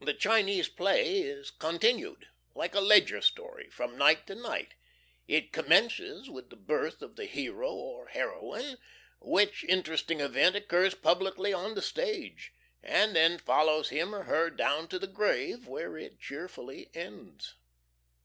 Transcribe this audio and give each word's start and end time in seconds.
The 0.00 0.14
Chinese 0.14 0.68
play 0.68 1.20
is 1.20 1.50
"continued," 1.50 2.28
like 2.54 2.76
a 2.76 2.80
Ledger 2.80 3.20
story, 3.20 3.68
from 3.70 3.98
night 3.98 4.24
to 4.28 4.36
night. 4.36 4.74
It 5.26 5.52
commences 5.52 6.30
with 6.30 6.50
the 6.50 6.54
birth 6.54 7.02
of 7.02 7.16
the 7.16 7.24
hero 7.24 7.68
or 7.72 8.06
heroine, 8.06 8.78
which 9.20 9.64
interesting 9.64 10.20
event 10.20 10.54
occurs 10.54 10.94
publicly 10.94 11.52
on 11.52 11.74
the 11.74 11.82
stage; 11.82 12.52
and 12.84 13.16
then 13.16 13.36
follows 13.36 13.88
him 13.88 14.14
or 14.14 14.22
her 14.22 14.48
down 14.48 14.86
to 14.86 15.00
the 15.00 15.08
grave, 15.08 15.66
where 15.66 15.98
it 15.98 16.20
cheerfully 16.20 16.88
ends. 16.94 17.56